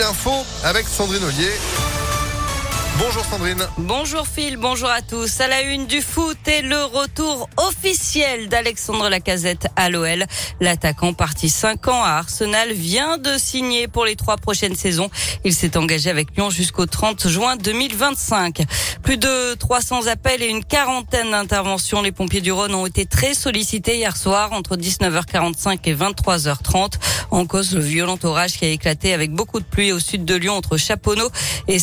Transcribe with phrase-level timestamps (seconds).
[0.00, 0.32] l'info
[0.64, 1.89] avec Sandrine Ollier.
[2.98, 3.66] Bonjour Sandrine.
[3.78, 5.40] Bonjour Phil, bonjour à tous.
[5.40, 10.26] À la une du foot et le retour officiel d'Alexandre Lacazette à l'OL.
[10.60, 15.10] L'attaquant parti 5 ans à Arsenal vient de signer pour les trois prochaines saisons.
[15.44, 18.62] Il s'est engagé avec Lyon jusqu'au 30 juin 2025.
[19.02, 22.02] Plus de 300 appels et une quarantaine d'interventions.
[22.02, 26.94] Les pompiers du Rhône ont été très sollicités hier soir entre 19h45 et 23h30.
[27.30, 30.34] En cause, le violent orage qui a éclaté avec beaucoup de pluie au sud de
[30.34, 31.30] Lyon entre Chaponneau
[31.68, 31.78] et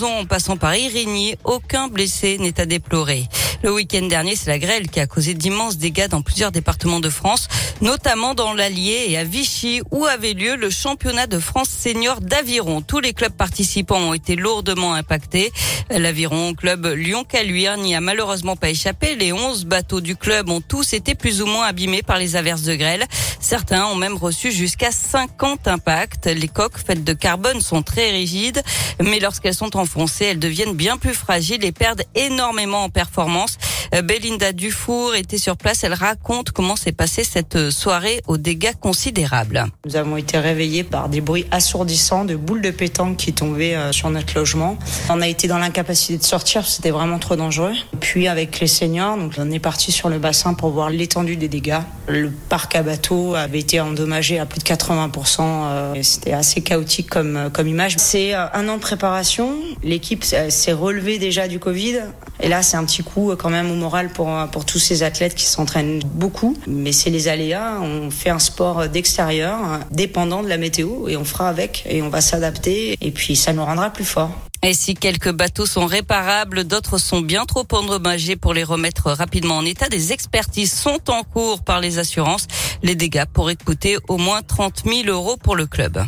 [0.00, 3.28] En passant par Irigny, aucun blessé n'est à déplorer.
[3.62, 7.08] Le week-end dernier, c'est la grêle qui a causé d'immenses dégâts dans plusieurs départements de
[7.08, 7.46] France,
[7.80, 12.82] notamment dans l'Allier et à Vichy, où avait lieu le championnat de France senior d'aviron.
[12.82, 15.52] Tous les clubs participants ont été lourdement impactés.
[15.90, 19.14] L'aviron club Lyon-Caluire n'y a malheureusement pas échappé.
[19.14, 22.62] Les 11 bateaux du club ont tous été plus ou moins abîmés par les averses
[22.62, 23.04] de grêle.
[23.38, 26.26] Certains ont même reçu jusqu'à 50 impacts.
[26.26, 28.62] Les coques faites de carbone sont très rigides,
[29.00, 33.51] mais lorsqu'elles sont enfoncées, elles deviennent bien plus fragiles et perdent énormément en performance.
[33.58, 33.71] Euh,
[34.04, 35.84] Belinda Dufour était sur place.
[35.84, 39.66] Elle raconte comment s'est passée cette soirée aux dégâts considérables.
[39.86, 43.92] Nous avons été réveillés par des bruits assourdissants de boules de pétanque qui tombaient euh,
[43.92, 44.76] sur notre logement.
[45.08, 47.72] On a été dans l'incapacité de sortir, c'était vraiment trop dangereux.
[48.00, 51.48] Puis avec les seniors, donc on est parti sur le bassin pour voir l'étendue des
[51.48, 51.80] dégâts.
[52.08, 55.40] Le parc à bateaux avait été endommagé à plus de 80%.
[55.40, 57.96] Euh, c'était assez chaotique comme, comme image.
[57.98, 59.54] C'est un an de préparation.
[59.82, 62.00] L'équipe s'est relevée déjà du Covid.
[62.40, 65.34] Et là, c'est un petit coup quand même au moral pour, pour tous ces athlètes
[65.34, 66.56] qui s'entraînent beaucoup.
[66.66, 67.80] Mais c'est les aléas.
[67.80, 72.08] On fait un sport d'extérieur, dépendant de la météo, et on fera avec, et on
[72.08, 74.30] va s'adapter, et puis ça nous rendra plus forts.
[74.64, 79.56] Et si quelques bateaux sont réparables, d'autres sont bien trop endommagés pour les remettre rapidement
[79.56, 79.88] en état.
[79.88, 82.46] Des expertises sont en cours par les assurances.
[82.84, 86.04] Les dégâts pourraient coûter au moins 30 000 euros pour le club.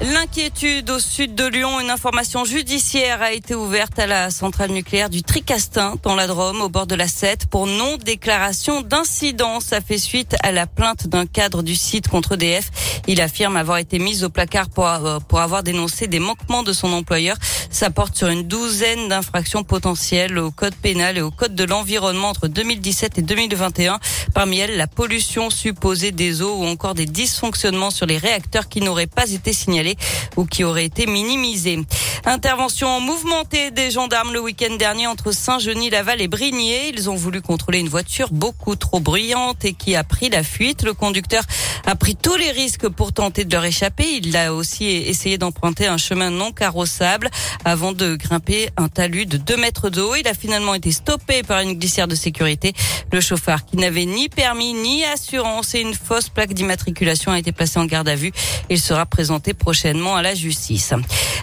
[0.00, 5.10] L'inquiétude au sud de Lyon, une information judiciaire a été ouverte à la centrale nucléaire
[5.10, 9.58] du Tricastin dans la Drôme au bord de la Sète pour non-déclaration d'incident.
[9.58, 12.70] Ça fait suite à la plainte d'un cadre du site contre DF.
[13.08, 16.72] Il affirme avoir été mis au placard pour, euh, pour avoir dénoncé des manquements de
[16.72, 17.36] son employeur.
[17.70, 22.30] Ça porte sur une douzaine d'infractions potentielles au code pénal et au code de l'environnement
[22.30, 24.00] entre 2017 et 2021.
[24.34, 28.80] Parmi elles, la pollution supposée des eaux ou encore des dysfonctionnements sur les réacteurs qui
[28.80, 29.96] n'auraient pas été signalés
[30.36, 31.78] ou qui auraient été minimisés.
[32.24, 36.88] Intervention mouvementée des gendarmes le week-end dernier entre Saint-Genis, Laval et Brigné.
[36.88, 40.82] Ils ont voulu contrôler une voiture beaucoup trop bruyante et qui a pris la fuite.
[40.82, 41.44] Le conducteur
[41.86, 44.20] a pris tous les risques pour tenter de leur échapper.
[44.22, 47.30] Il a aussi essayé d'emprunter un chemin non carrossable
[47.64, 50.14] avant de grimper un talus de 2 mètres de haut.
[50.14, 52.72] Il a finalement été stoppé par une glissière de sécurité.
[53.12, 57.52] Le chauffeur qui n'avait ni permis ni assurance et une fausse plaque d'immatriculation a été
[57.52, 58.32] placé en garde à vue.
[58.70, 60.92] Il sera présenté prochainement à la justice.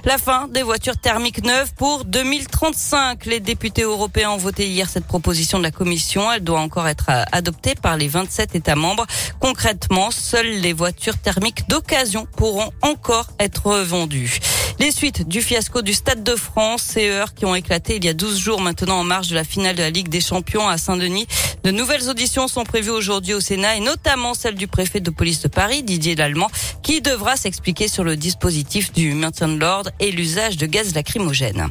[0.04, 3.25] La fin des voitures thermiques neuves pour 2035.
[3.25, 6.31] Les députés européens ont voté hier cette proposition de la Commission.
[6.31, 9.06] Elle doit encore être adoptée par les 27 États membres.
[9.40, 14.40] Concrètement, seules les voitures thermiques d'occasion pourront encore être vendues.
[14.80, 18.09] Les suites du fiasco du Stade de France, ces heures qui ont éclaté il y
[18.09, 20.78] a 12 jours maintenant en marge de la finale de la Ligue des Champions à
[20.78, 21.28] Saint-Denis.
[21.63, 25.41] De nouvelles auditions sont prévues aujourd'hui au Sénat et notamment celle du préfet de police
[25.41, 26.52] de Paris, Didier Lallemand,
[26.84, 31.69] qui devra s'expliquer sur le dispositif du maintien de l'ordre et l'usage de gaz lacrymogène.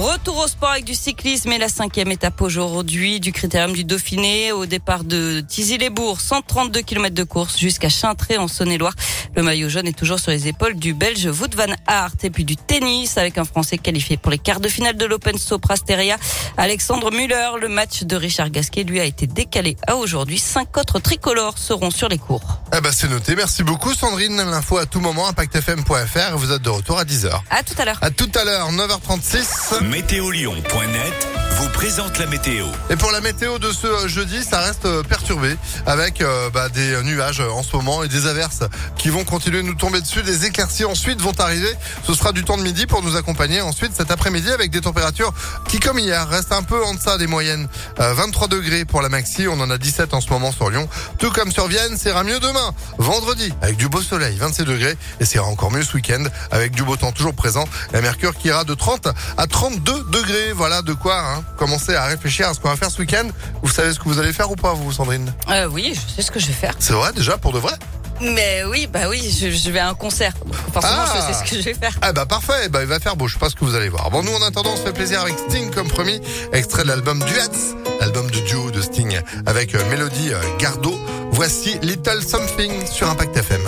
[0.00, 4.50] Retour au sport avec du cyclisme et la cinquième étape aujourd'hui du critérium du Dauphiné
[4.50, 8.94] au départ de Tizy-les-Bourgs, 132 km de course jusqu'à Chintré en Saône-et-Loire.
[9.36, 12.46] Le maillot jaune est toujours sur les épaules du Belge Wout van Aert et puis
[12.46, 16.16] du tennis avec un Français qualifié pour les quarts de finale de l'Open Soprasteria.
[16.56, 20.38] Alexandre Muller, le match de Richard Gasquet lui a été décalé à aujourd'hui.
[20.38, 22.62] Cinq autres tricolores seront sur les cours.
[22.74, 23.36] Eh ben c'est noté.
[23.36, 24.38] Merci beaucoup Sandrine.
[24.38, 26.36] L'info à tout moment impactfm.fr.
[26.36, 27.38] Vous êtes de retour à 10h.
[27.50, 27.98] À tout à l'heure.
[28.00, 29.89] À tout à l'heure, 9h36.
[29.90, 31.30] Météolion.net
[31.60, 32.64] vous présente la météo.
[32.88, 37.02] Et pour la météo de ce jeudi, ça reste euh, perturbé avec euh, bah, des
[37.02, 38.62] nuages en ce moment et des averses
[38.96, 40.22] qui vont continuer de nous tomber dessus.
[40.22, 41.70] Des éclaircies ensuite vont arriver.
[42.06, 45.34] Ce sera du temps de midi pour nous accompagner ensuite cet après-midi avec des températures
[45.68, 47.68] qui, comme hier, restent un peu en deçà des moyennes.
[47.98, 50.88] 23 euh, degrés pour la maxi, on en a 17 en ce moment sur Lyon.
[51.18, 54.96] Tout comme sur Vienne, ça ira mieux demain, vendredi, avec du beau soleil, 26 degrés.
[55.20, 57.64] Et c'est encore mieux ce week-end avec du beau temps toujours présent.
[57.92, 60.52] La mercure qui ira de 30 à 32 degrés.
[60.52, 63.28] Voilà de quoi hein, commencer à réfléchir à ce qu'on va faire ce week-end.
[63.62, 65.32] Vous savez ce que vous allez faire ou pas, vous, Sandrine?
[65.48, 66.74] Euh, Oui, je sais ce que je vais faire.
[66.78, 67.72] C'est vrai, déjà, pour de vrai?
[68.20, 70.34] Mais oui, bah oui, je, vais à un concert.
[70.74, 71.96] Forcément, je sais ce que je vais faire.
[72.02, 73.88] Ah bah parfait, bah il va faire beau, je sais pas ce que vous allez
[73.88, 74.10] voir.
[74.10, 76.20] Bon, nous en attendant, on se fait plaisir avec Sting comme promis,
[76.52, 80.98] extrait de l'album Duets, l'album du duo de Sting avec euh, Mélodie euh, Gardot.
[81.32, 83.62] Voici Little Something sur Impact FM.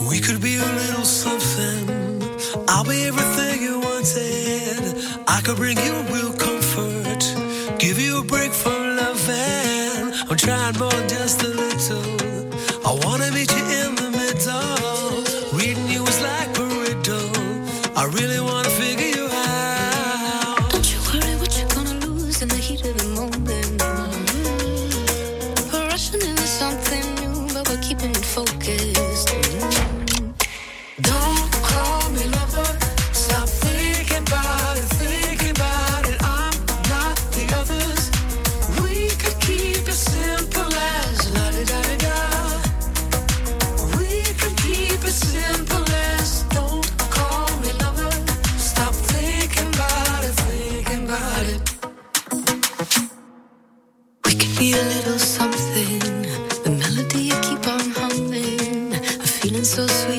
[0.00, 0.20] Oui.
[0.20, 1.88] could be a little something.
[2.68, 3.80] I'll be everything you
[4.14, 4.94] wanted.
[5.26, 7.22] I could bring you real comfort,
[7.78, 10.12] give you a break from loving.
[10.30, 12.46] I'm trying more just a little.
[12.86, 13.95] I wanna meet you in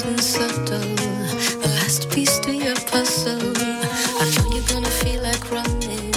[0.08, 0.96] and subtle.
[1.62, 3.54] The last piece to your puzzle.
[4.22, 6.14] I know you're gonna feel like running.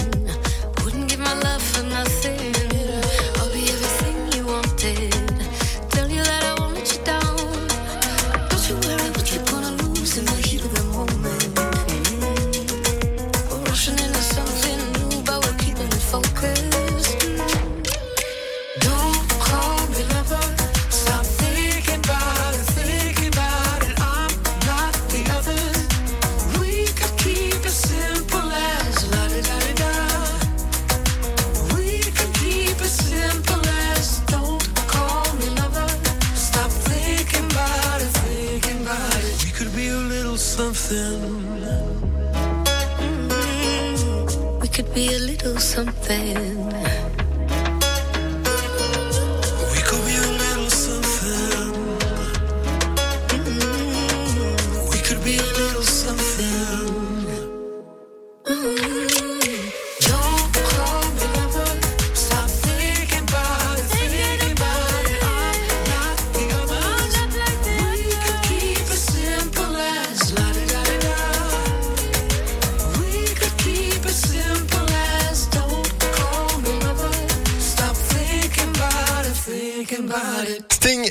[0.84, 2.54] Wouldn't give my love for nothing.
[3.38, 5.12] I'll be everything you wanted.
[5.90, 7.37] Tell you that I won't let you down.
[8.48, 9.19] Don't you worry
[39.60, 41.20] could be a little something.
[43.28, 47.00] Mm, We could be a little something.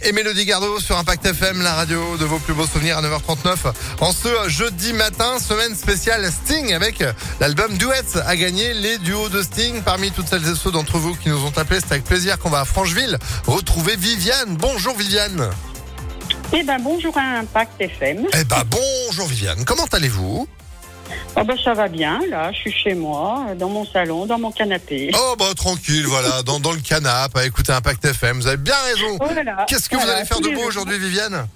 [0.09, 3.73] Et Mélodie Gardot sur Impact FM, la radio de vos plus beaux souvenirs à 9h39.
[3.99, 7.03] En ce jeudi matin, semaine spéciale Sting avec
[7.39, 9.83] l'album Duets a gagné les duos de Sting.
[9.83, 12.49] Parmi toutes celles et ceux d'entre vous qui nous ont appelés, c'est avec plaisir qu'on
[12.49, 14.57] va à Francheville retrouver Viviane.
[14.57, 15.51] Bonjour Viviane.
[16.53, 18.25] Eh ben bonjour à Impact FM.
[18.33, 20.47] Eh ben bonjour Viviane, comment allez-vous?
[21.41, 24.51] Oh ben ça va bien, là, je suis chez moi, dans mon salon, dans mon
[24.51, 25.09] canapé.
[25.17, 28.41] Oh bah tranquille, voilà, dans, dans le canapé, à écouter Impact FM.
[28.41, 29.17] Vous avez bien raison.
[29.21, 30.65] Oh là là, Qu'est-ce que vous allez faire de beau jours.
[30.67, 31.47] aujourd'hui Viviane?